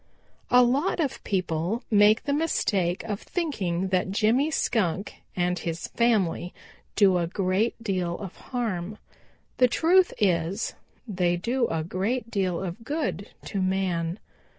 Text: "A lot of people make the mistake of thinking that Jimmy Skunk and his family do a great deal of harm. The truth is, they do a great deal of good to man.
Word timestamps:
"A 0.49 0.63
lot 0.63 0.99
of 0.99 1.23
people 1.23 1.83
make 1.91 2.23
the 2.23 2.33
mistake 2.33 3.03
of 3.03 3.21
thinking 3.21 3.89
that 3.89 4.09
Jimmy 4.09 4.49
Skunk 4.49 5.21
and 5.35 5.59
his 5.59 5.89
family 5.89 6.55
do 6.95 7.19
a 7.19 7.27
great 7.27 7.75
deal 7.83 8.17
of 8.17 8.35
harm. 8.35 8.97
The 9.57 9.67
truth 9.67 10.11
is, 10.17 10.73
they 11.07 11.37
do 11.37 11.67
a 11.67 11.83
great 11.83 12.31
deal 12.31 12.63
of 12.63 12.83
good 12.83 13.29
to 13.45 13.61
man. 13.61 14.17